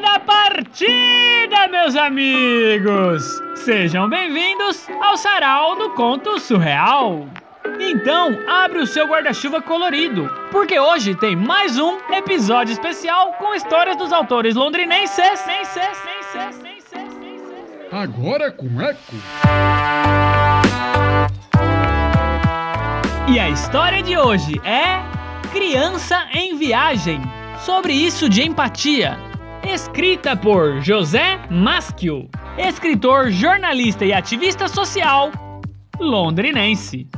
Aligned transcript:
da 0.00 0.18
partida, 0.18 1.68
meus 1.70 1.94
amigos! 1.94 3.40
Sejam 3.54 4.08
bem-vindos 4.08 4.88
ao 5.00 5.16
Sarau 5.16 5.76
do 5.76 5.90
Conto 5.90 6.40
Surreal. 6.40 7.28
Então, 7.78 8.36
abre 8.48 8.80
o 8.80 8.86
seu 8.86 9.06
guarda-chuva 9.06 9.62
colorido, 9.62 10.28
porque 10.50 10.78
hoje 10.78 11.14
tem 11.14 11.36
mais 11.36 11.78
um 11.78 11.96
episódio 12.12 12.72
especial 12.72 13.34
com 13.34 13.54
histórias 13.54 13.96
dos 13.96 14.12
autores 14.12 14.54
londrinenses. 14.54 15.44
Agora 17.92 18.50
com 18.50 18.80
eco. 18.80 19.14
E 23.28 23.38
a 23.38 23.48
história 23.48 24.02
de 24.02 24.16
hoje 24.16 24.60
é 24.64 25.00
Criança 25.52 26.26
em 26.32 26.56
Viagem 26.56 27.20
sobre 27.64 27.92
isso 27.92 28.28
de 28.28 28.42
empatia, 28.42 29.18
escrita 29.74 30.36
por 30.36 30.80
José 30.84 31.40
Maschio, 31.50 32.30
escritor, 32.56 33.32
jornalista 33.32 34.04
e 34.04 34.12
ativista 34.12 34.68
social 34.68 35.32
londrinense. 35.98 37.08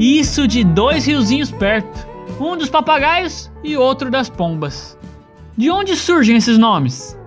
Isso 0.00 0.48
de 0.48 0.64
dois 0.64 1.04
riozinhos 1.04 1.52
perto, 1.52 2.08
um 2.40 2.56
dos 2.56 2.70
papagaios 2.70 3.52
e 3.62 3.76
outro 3.76 4.10
das 4.10 4.30
pombas. 4.30 4.98
De 5.58 5.70
onde 5.70 5.94
surgem 5.94 6.36
esses 6.36 6.56
nomes? 6.56 7.18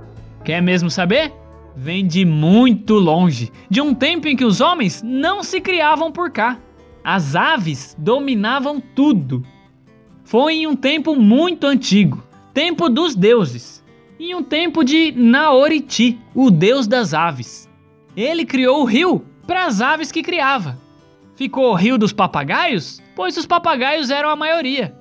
Quer 0.43 0.59
mesmo 0.59 0.89
saber? 0.89 1.40
Vem 1.75 2.05
de 2.05 2.25
muito 2.25 2.95
longe, 2.95 3.51
de 3.69 3.81
um 3.81 3.93
tempo 3.93 4.27
em 4.27 4.35
que 4.35 4.45
os 4.45 4.61
homens 4.61 5.01
não 5.03 5.43
se 5.43 5.61
criavam 5.61 6.11
por 6.11 6.31
cá. 6.31 6.59
As 7.03 7.35
aves 7.35 7.95
dominavam 7.97 8.79
tudo. 8.79 9.43
Foi 10.23 10.55
em 10.55 10.67
um 10.67 10.75
tempo 10.75 11.15
muito 11.15 11.65
antigo, 11.65 12.23
tempo 12.53 12.89
dos 12.89 13.15
deuses, 13.15 13.83
em 14.19 14.35
um 14.35 14.43
tempo 14.43 14.83
de 14.83 15.11
Naoriti, 15.11 16.19
o 16.35 16.51
deus 16.51 16.87
das 16.87 17.13
aves. 17.13 17.69
Ele 18.15 18.45
criou 18.45 18.81
o 18.81 18.85
rio 18.85 19.25
para 19.47 19.65
as 19.65 19.81
aves 19.81 20.11
que 20.11 20.21
criava. 20.21 20.79
Ficou 21.35 21.71
o 21.71 21.75
rio 21.75 21.97
dos 21.97 22.13
papagaios, 22.13 23.01
pois 23.15 23.35
os 23.35 23.47
papagaios 23.47 24.11
eram 24.11 24.29
a 24.29 24.35
maioria. 24.35 24.95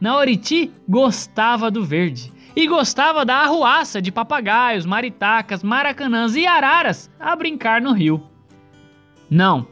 Naoriti 0.00 0.70
gostava 0.88 1.70
do 1.70 1.84
verde 1.84 2.29
e 2.54 2.66
gostava 2.66 3.24
da 3.24 3.36
arruaça 3.36 4.02
de 4.02 4.10
papagaios, 4.10 4.84
maritacas, 4.84 5.62
maracanãs 5.62 6.34
e 6.34 6.46
araras 6.46 7.10
a 7.18 7.34
brincar 7.36 7.80
no 7.80 7.92
rio. 7.92 8.22
Não, 9.30 9.66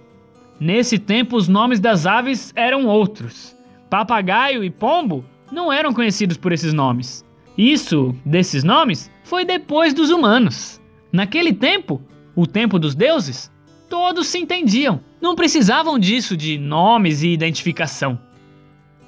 nesse 0.60 0.98
tempo 0.98 1.36
os 1.36 1.48
nomes 1.48 1.80
das 1.80 2.06
aves 2.06 2.52
eram 2.54 2.86
outros. 2.86 3.56
Papagaio 3.90 4.62
e 4.62 4.70
pombo 4.70 5.24
não 5.50 5.72
eram 5.72 5.92
conhecidos 5.92 6.36
por 6.36 6.52
esses 6.52 6.72
nomes. 6.72 7.24
Isso, 7.56 8.14
desses 8.24 8.62
nomes, 8.62 9.10
foi 9.24 9.44
depois 9.44 9.92
dos 9.92 10.10
humanos. 10.10 10.80
Naquele 11.10 11.52
tempo, 11.52 12.00
o 12.36 12.46
tempo 12.46 12.78
dos 12.78 12.94
deuses, 12.94 13.50
todos 13.88 14.28
se 14.28 14.38
entendiam, 14.38 15.00
não 15.20 15.34
precisavam 15.34 15.98
disso 15.98 16.36
de 16.36 16.58
nomes 16.58 17.22
e 17.22 17.28
identificação. 17.28 18.20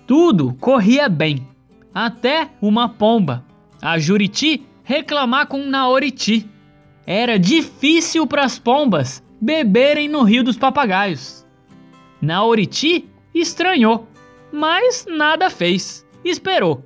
Tudo 0.06 0.54
corria 0.54 1.08
bem, 1.08 1.46
até 1.94 2.50
uma 2.60 2.88
pomba 2.88 3.44
a 3.82 3.98
Juriti 3.98 4.66
reclamar 4.84 5.46
com 5.46 5.64
Naoriti. 5.64 6.48
Era 7.06 7.38
difícil 7.38 8.26
para 8.26 8.44
as 8.44 8.58
pombas 8.58 9.22
beberem 9.40 10.08
no 10.08 10.22
rio 10.22 10.44
dos 10.44 10.56
papagaios. 10.56 11.46
Naoriti 12.20 13.08
estranhou, 13.34 14.06
mas 14.52 15.06
nada 15.08 15.48
fez. 15.48 16.06
Esperou. 16.24 16.84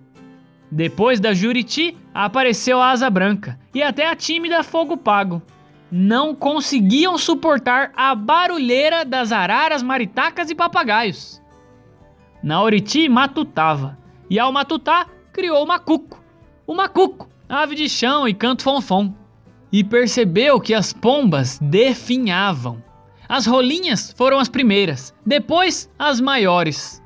Depois 0.71 1.21
da 1.21 1.34
Juriti, 1.34 1.97
apareceu 2.12 2.81
a 2.81 2.91
Asa 2.91 3.11
Branca 3.11 3.59
e 3.75 3.82
até 3.82 4.09
a 4.09 4.16
tímida 4.16 4.62
Fogo 4.62 4.97
Pago. 4.97 5.43
Não 5.91 6.34
conseguiam 6.34 7.19
suportar 7.19 7.93
a 7.97 8.15
barulheira 8.15 9.05
das 9.05 9.31
araras, 9.31 9.82
maritacas 9.82 10.50
e 10.50 10.55
papagaios. 10.55 11.41
Naoriti 12.43 13.09
matutava, 13.09 13.99
e 14.28 14.38
ao 14.38 14.53
matutar, 14.53 15.09
criou 15.32 15.62
o 15.62 15.66
macuco, 15.66 16.24
o 16.66 16.75
macuco, 16.75 17.28
ave 17.48 17.75
de 17.75 17.88
chão 17.88 18.26
e 18.26 18.34
canto 18.34 18.62
fonfon, 18.62 19.12
e 19.70 19.82
percebeu 19.82 20.60
que 20.60 20.72
as 20.72 20.92
pombas 20.92 21.58
definhavam. 21.58 22.82
As 23.28 23.47
rolinhas 23.47 24.12
foram 24.16 24.38
as 24.38 24.48
primeiras, 24.48 25.14
depois 25.26 25.91
as 25.98 26.20
maiores. 26.20 27.02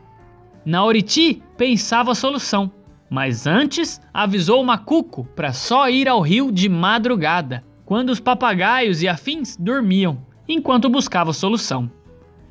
Naoriti 0.65 1.43
pensava 1.57 2.13
a 2.13 2.15
solução, 2.15 2.71
mas 3.09 3.47
antes 3.47 4.01
avisou 4.13 4.61
o 4.61 4.67
macuco 4.67 5.25
para 5.35 5.53
só 5.53 5.89
ir 5.89 6.09
ao 6.09 6.21
rio 6.21 6.53
de 6.53 6.69
madrugada, 6.69 7.65
quando 7.85 8.11
os 8.11 8.21
papagaios 8.21 9.03
e 9.03 9.09
afins 9.09 9.57
dormiam, 9.57 10.19
enquanto 10.47 10.91
buscava 10.91 11.31
a 11.31 11.35
solução. 11.35 11.91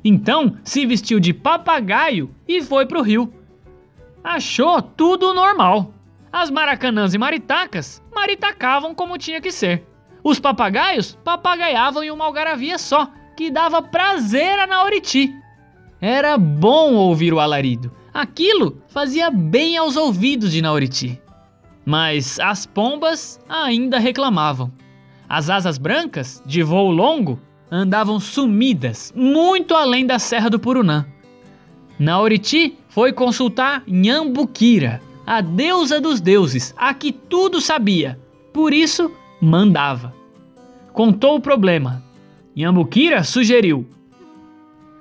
Então 0.04 0.56
se 0.64 0.84
vestiu 0.84 1.20
de 1.20 1.32
papagaio 1.32 2.34
e 2.46 2.62
foi 2.62 2.86
para 2.86 2.98
o 2.98 3.02
rio. 3.02 3.32
Achou 4.24 4.82
tudo 4.82 5.32
normal. 5.32 5.94
As 6.32 6.50
maracanãs 6.50 7.14
e 7.14 7.18
maritacas 7.18 8.02
maritacavam 8.14 8.94
como 8.94 9.18
tinha 9.18 9.40
que 9.40 9.50
ser. 9.50 9.86
Os 10.22 10.38
papagaios 10.38 11.16
papagaiavam 11.24 12.02
em 12.02 12.10
uma 12.10 12.24
algaravia 12.24 12.78
só, 12.78 13.10
que 13.36 13.50
dava 13.50 13.80
prazer 13.80 14.58
a 14.58 14.66
Naoriti. 14.66 15.32
Era 16.00 16.36
bom 16.36 16.94
ouvir 16.94 17.32
o 17.32 17.40
alarido. 17.40 17.90
Aquilo 18.12 18.82
fazia 18.88 19.30
bem 19.30 19.76
aos 19.76 19.96
ouvidos 19.96 20.52
de 20.52 20.60
Naoriti. 20.60 21.20
Mas 21.84 22.38
as 22.40 22.66
pombas 22.66 23.40
ainda 23.48 23.98
reclamavam. 23.98 24.70
As 25.28 25.48
asas 25.48 25.78
brancas, 25.78 26.42
de 26.44 26.62
voo 26.62 26.90
longo, 26.90 27.40
andavam 27.70 28.18
sumidas 28.18 29.12
muito 29.14 29.74
além 29.74 30.06
da 30.06 30.18
Serra 30.18 30.50
do 30.50 30.58
Purunã. 30.58 31.06
Naoriti 31.98 32.78
foi 32.88 33.12
consultar 33.12 33.82
Nhambuquira, 33.86 35.00
a 35.28 35.42
deusa 35.42 36.00
dos 36.00 36.22
deuses, 36.22 36.74
a 36.74 36.94
que 36.94 37.12
tudo 37.12 37.60
sabia, 37.60 38.18
por 38.50 38.72
isso 38.72 39.12
mandava. 39.42 40.14
Contou 40.94 41.36
o 41.36 41.40
problema. 41.40 42.02
Yambukira 42.56 43.22
sugeriu: 43.22 43.86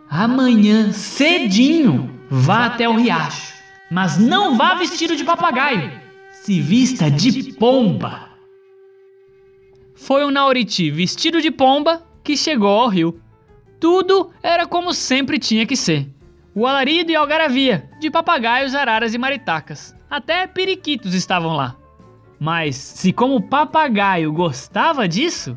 Amanhã 0.10 0.92
cedinho 0.92 2.10
vá 2.30 2.66
até 2.66 2.90
o 2.90 2.98
riacho, 2.98 3.54
mas 3.90 4.18
não 4.18 4.58
vá 4.58 4.74
vestido 4.74 5.16
de 5.16 5.24
papagaio, 5.24 5.94
se 6.34 6.60
vista 6.60 7.10
de 7.10 7.54
pomba. 7.54 8.28
Foi 9.96 10.26
o 10.26 10.30
Nauriti 10.30 10.92
vestido 10.92 11.42
de 11.42 11.52
pomba 11.52 12.06
que 12.22 12.36
chegou 12.36 12.68
ao 12.68 12.90
rio. 12.90 13.18
Tudo 13.80 14.30
era 14.44 14.68
como 14.68 14.94
sempre 14.94 15.40
tinha 15.40 15.66
que 15.66 15.78
ser. 15.78 16.06
O 16.60 16.66
alarido 16.66 17.12
e 17.12 17.16
a 17.16 17.20
algaravia, 17.20 17.88
de 18.00 18.10
papagaios, 18.10 18.74
araras 18.74 19.14
e 19.14 19.18
maritacas. 19.20 19.96
Até 20.10 20.48
periquitos 20.48 21.14
estavam 21.14 21.56
lá. 21.56 21.76
Mas 22.40 22.76
se 22.76 23.14
como 23.14 23.48
papagaio 23.48 24.34
gostava 24.34 25.08
disso, 25.08 25.56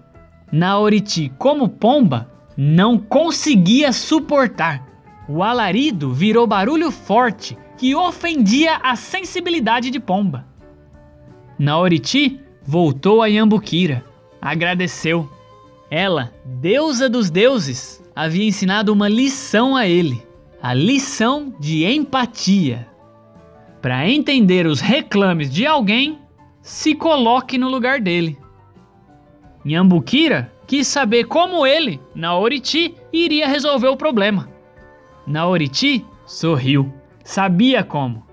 Naoriti, 0.52 1.32
como 1.38 1.70
pomba, 1.70 2.30
não 2.54 2.98
conseguia 2.98 3.94
suportar. 3.94 4.86
O 5.26 5.42
alarido 5.42 6.12
virou 6.12 6.46
barulho 6.46 6.90
forte 6.90 7.56
que 7.78 7.94
ofendia 7.94 8.76
a 8.82 8.94
sensibilidade 8.94 9.90
de 9.90 9.98
pomba. 9.98 10.44
Naoriti 11.58 12.38
voltou 12.62 13.22
a 13.22 13.26
Yambukira, 13.26 14.04
agradeceu. 14.38 15.26
Ela, 15.90 16.30
deusa 16.44 17.08
dos 17.08 17.30
deuses, 17.30 18.04
havia 18.14 18.46
ensinado 18.46 18.92
uma 18.92 19.08
lição 19.08 19.74
a 19.74 19.88
ele: 19.88 20.28
a 20.62 20.74
lição 20.74 21.54
de 21.58 21.86
empatia. 21.86 22.86
Para 23.80 24.08
entender 24.08 24.66
os 24.66 24.80
reclames 24.80 25.50
de 25.50 25.66
alguém, 25.66 26.18
se 26.60 26.94
coloque 26.94 27.56
no 27.56 27.68
lugar 27.68 28.00
dele. 28.00 28.38
Nhambukira 29.64 30.52
quis 30.66 30.86
saber 30.86 31.24
como 31.24 31.66
ele, 31.66 32.00
Naoriti, 32.14 32.94
iria 33.12 33.48
resolver 33.48 33.88
o 33.88 33.96
problema. 33.96 34.48
Naoriti 35.26 36.04
sorriu, 36.26 36.92
sabia 37.24 37.82
como. 37.82 38.26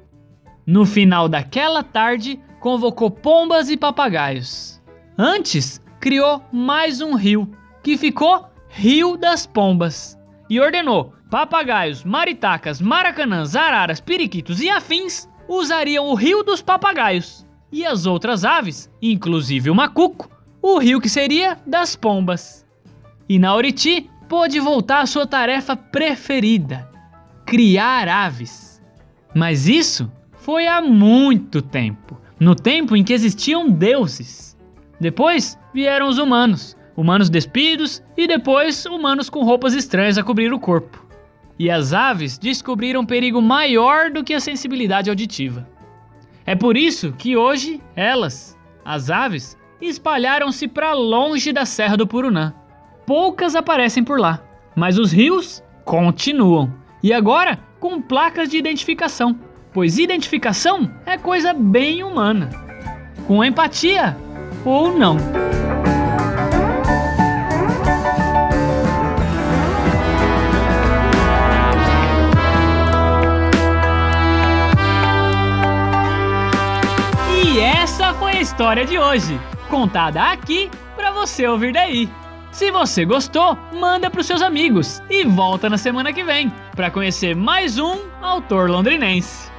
No 0.65 0.85
final 0.85 1.29
daquela 1.29 1.81
tarde, 1.81 2.39
convocou 2.59 3.09
pombas 3.09 3.69
e 3.69 3.77
papagaios. 3.77 4.81
Antes, 5.17 5.81
criou 5.99 6.41
mais 6.51 6.99
um 7.01 7.15
rio, 7.15 7.49
que 7.81 7.97
ficou 7.97 8.45
Rio 8.69 9.15
das 9.15 9.47
Pombas, 9.47 10.19
e 10.49 10.59
ordenou 10.59 11.13
papagaios, 11.29 12.03
maritacas, 12.03 12.81
maracanãs, 12.81 13.55
araras, 13.55 13.99
periquitos 13.99 14.61
e 14.61 14.69
afins 14.69 15.29
usariam 15.47 16.07
o 16.07 16.13
rio 16.13 16.43
dos 16.43 16.61
papagaios 16.61 17.45
e 17.71 17.85
as 17.85 18.05
outras 18.05 18.45
aves, 18.45 18.89
inclusive 19.01 19.69
o 19.69 19.75
macuco, 19.75 20.29
o 20.61 20.77
rio 20.77 21.01
que 21.01 21.09
seria 21.09 21.57
das 21.65 21.95
pombas. 21.95 22.65
E 23.27 23.37
Nauriti 23.37 24.09
pôde 24.29 24.59
voltar 24.59 25.01
à 25.01 25.05
sua 25.05 25.27
tarefa 25.27 25.75
preferida: 25.75 26.89
criar 27.45 28.07
aves. 28.07 28.81
Mas 29.35 29.67
isso 29.67 30.11
foi 30.33 30.67
há 30.67 30.81
muito 30.81 31.61
tempo 31.61 32.17
no 32.39 32.55
tempo 32.55 32.95
em 32.95 33.03
que 33.03 33.13
existiam 33.13 33.69
deuses. 33.69 34.55
Depois 34.99 35.57
vieram 35.73 36.07
os 36.07 36.17
humanos, 36.17 36.75
humanos 36.95 37.29
despidos 37.29 38.03
e 38.15 38.27
depois 38.27 38.85
humanos 38.85 39.29
com 39.29 39.43
roupas 39.43 39.73
estranhas 39.73 40.17
a 40.17 40.23
cobrir 40.23 40.53
o 40.53 40.59
corpo. 40.59 41.06
E 41.59 41.69
as 41.71 41.93
aves 41.93 42.37
descobriram 42.37 43.05
perigo 43.05 43.41
maior 43.41 44.11
do 44.11 44.23
que 44.23 44.33
a 44.33 44.39
sensibilidade 44.39 45.09
auditiva. 45.09 45.67
É 46.45 46.55
por 46.55 46.77
isso 46.77 47.13
que 47.13 47.35
hoje 47.35 47.81
elas, 47.95 48.57
as 48.85 49.09
aves, 49.09 49.57
espalharam-se 49.81 50.67
para 50.67 50.93
longe 50.93 51.51
da 51.51 51.65
Serra 51.65 51.97
do 51.97 52.07
Purunã. 52.07 52.53
Poucas 53.05 53.55
aparecem 53.55 54.03
por 54.03 54.19
lá, 54.19 54.41
mas 54.75 54.97
os 54.97 55.11
rios 55.11 55.63
continuam. 55.83 56.73
E 57.01 57.11
agora 57.11 57.59
com 57.79 58.01
placas 58.01 58.49
de 58.49 58.57
identificação, 58.57 59.37
pois 59.73 59.97
identificação 59.97 60.91
é 61.05 61.17
coisa 61.17 61.53
bem 61.53 62.03
humana. 62.03 62.49
Com 63.27 63.43
empatia 63.43 64.17
ou 64.65 64.97
não. 64.97 65.17
História 78.47 78.85
de 78.85 78.97
hoje, 78.97 79.37
contada 79.69 80.23
aqui 80.31 80.71
para 80.95 81.11
você 81.11 81.45
ouvir 81.45 81.73
daí. 81.73 82.09
Se 82.49 82.71
você 82.71 83.03
gostou, 83.03 83.57
manda 83.73 84.09
para 84.09 84.21
os 84.21 84.25
seus 84.25 84.41
amigos 84.41 85.03
e 85.09 85.25
volta 85.25 85.69
na 85.69 85.77
semana 85.77 86.13
que 86.13 86.23
vem 86.23 86.49
para 86.73 86.89
conhecer 86.89 87.35
mais 87.35 87.77
um 87.77 87.97
autor 88.21 88.69
londrinense. 88.69 89.51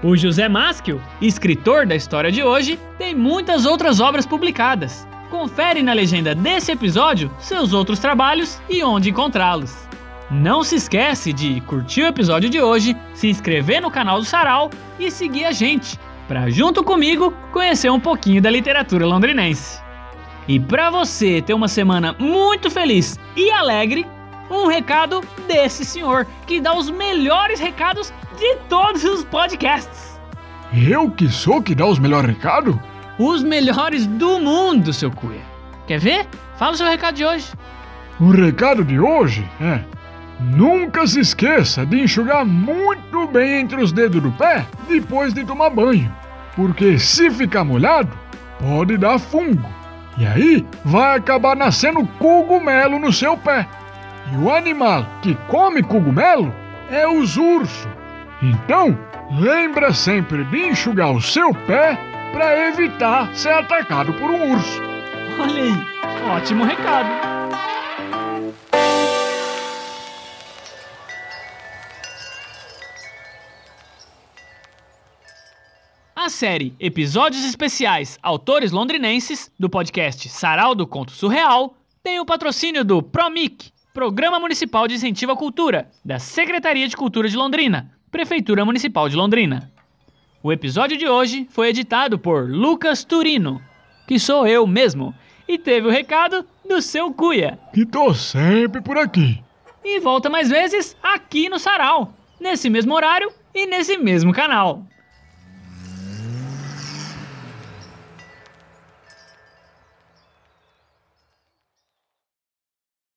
O 0.00 0.16
José 0.16 0.48
Maschio, 0.48 1.02
escritor 1.20 1.86
da 1.86 1.96
história 1.96 2.30
de 2.30 2.44
hoje, 2.44 2.78
tem 2.96 3.16
muitas 3.16 3.66
outras 3.66 3.98
obras 3.98 4.24
publicadas. 4.24 5.08
Confere 5.28 5.82
na 5.82 5.92
legenda 5.92 6.32
desse 6.32 6.70
episódio 6.70 7.28
seus 7.40 7.72
outros 7.72 7.98
trabalhos 7.98 8.62
e 8.70 8.80
onde 8.84 9.10
encontrá-los. 9.10 9.74
Não 10.30 10.62
se 10.62 10.76
esquece 10.76 11.32
de 11.32 11.60
curtir 11.62 12.02
o 12.02 12.08
episódio 12.08 12.48
de 12.48 12.60
hoje, 12.60 12.96
se 13.12 13.28
inscrever 13.28 13.82
no 13.82 13.90
canal 13.90 14.20
do 14.20 14.24
Sarau 14.24 14.70
e 15.00 15.10
seguir 15.10 15.44
a 15.46 15.52
gente 15.52 15.98
para 16.28 16.50
junto 16.50 16.82
comigo 16.82 17.32
conhecer 17.52 17.90
um 17.90 18.00
pouquinho 18.00 18.42
da 18.42 18.50
literatura 18.50 19.06
londrinense. 19.06 19.80
E 20.48 20.60
para 20.60 20.90
você 20.90 21.42
ter 21.42 21.54
uma 21.54 21.68
semana 21.68 22.14
muito 22.18 22.70
feliz 22.70 23.18
e 23.36 23.50
alegre, 23.50 24.06
um 24.50 24.66
recado 24.66 25.20
desse 25.48 25.84
senhor 25.84 26.26
que 26.46 26.60
dá 26.60 26.76
os 26.76 26.88
melhores 26.88 27.58
recados 27.58 28.12
de 28.38 28.56
todos 28.68 29.02
os 29.04 29.24
podcasts. 29.24 30.20
Eu 30.72 31.10
que 31.10 31.28
sou 31.28 31.62
que 31.62 31.74
dá 31.74 31.86
os 31.86 31.98
melhores 31.98 32.28
recados? 32.28 32.76
Os 33.18 33.42
melhores 33.42 34.06
do 34.06 34.38
mundo, 34.38 34.92
seu 34.92 35.10
Cuia. 35.10 35.40
Quer 35.86 35.98
ver? 35.98 36.26
Fala 36.56 36.72
o 36.72 36.76
seu 36.76 36.86
recado 36.86 37.14
de 37.14 37.24
hoje. 37.24 37.52
O 38.20 38.30
recado 38.30 38.84
de 38.84 38.98
hoje 38.98 39.48
é: 39.60 39.80
nunca 40.40 41.06
se 41.06 41.20
esqueça 41.20 41.84
de 41.86 42.00
enxugar 42.00 42.44
muito 42.44 43.26
bem 43.28 43.60
entre 43.60 43.82
os 43.82 43.92
dedos 43.92 44.22
do 44.22 44.30
pé 44.32 44.66
depois 44.88 45.32
de 45.32 45.44
tomar 45.44 45.70
banho, 45.70 46.12
porque 46.54 46.98
se 46.98 47.30
ficar 47.30 47.64
molhado, 47.64 48.10
pode 48.58 48.96
dar 48.96 49.18
fungo. 49.18 49.68
E 50.18 50.26
aí 50.26 50.66
vai 50.84 51.18
acabar 51.18 51.54
nascendo 51.54 52.06
cogumelo 52.18 52.98
no 52.98 53.12
seu 53.12 53.36
pé. 53.36 53.66
E 54.32 54.36
o 54.36 54.50
animal 54.50 55.06
que 55.22 55.34
come 55.48 55.82
cogumelo 55.82 56.52
é 56.90 57.06
os 57.06 57.36
ursos. 57.36 57.88
Então, 58.42 58.98
lembra 59.38 59.92
sempre 59.92 60.44
de 60.44 60.68
enxugar 60.68 61.12
o 61.12 61.20
seu 61.20 61.52
pé 61.66 61.98
para 62.32 62.68
evitar 62.68 63.28
ser 63.34 63.52
atacado 63.52 64.12
por 64.14 64.30
um 64.30 64.52
urso. 64.52 64.82
Olha 65.38 65.62
aí, 65.62 65.86
ótimo 66.30 66.64
recado. 66.64 67.35
A 76.26 76.28
série 76.28 76.74
Episódios 76.80 77.44
Especiais 77.44 78.18
Autores 78.20 78.72
Londrinenses, 78.72 79.48
do 79.56 79.70
podcast 79.70 80.28
Sarau 80.28 80.74
do 80.74 80.84
Conto 80.84 81.12
Surreal, 81.12 81.76
tem 82.02 82.18
o 82.18 82.26
patrocínio 82.26 82.84
do 82.84 83.00
PROMIC, 83.00 83.70
Programa 83.94 84.40
Municipal 84.40 84.88
de 84.88 84.94
Incentivo 84.94 85.30
à 85.30 85.36
Cultura, 85.36 85.88
da 86.04 86.18
Secretaria 86.18 86.88
de 86.88 86.96
Cultura 86.96 87.28
de 87.28 87.36
Londrina, 87.36 87.92
Prefeitura 88.10 88.64
Municipal 88.64 89.08
de 89.08 89.14
Londrina. 89.14 89.70
O 90.42 90.52
episódio 90.52 90.96
de 90.96 91.06
hoje 91.06 91.46
foi 91.48 91.68
editado 91.68 92.18
por 92.18 92.50
Lucas 92.50 93.04
Turino, 93.04 93.62
que 94.08 94.18
sou 94.18 94.48
eu 94.48 94.66
mesmo, 94.66 95.14
e 95.46 95.56
teve 95.56 95.86
o 95.86 95.92
recado 95.92 96.44
do 96.68 96.82
seu 96.82 97.12
Cuia. 97.12 97.56
Que 97.72 97.86
tô 97.86 98.12
sempre 98.12 98.80
por 98.80 98.98
aqui. 98.98 99.40
E 99.84 100.00
volta 100.00 100.28
mais 100.28 100.48
vezes 100.48 100.96
aqui 101.00 101.48
no 101.48 101.60
Sarau, 101.60 102.12
nesse 102.40 102.68
mesmo 102.68 102.92
horário 102.96 103.32
e 103.54 103.64
nesse 103.64 103.96
mesmo 103.96 104.32
canal. 104.32 104.84